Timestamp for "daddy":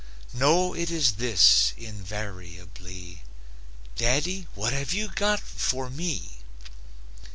3.95-4.47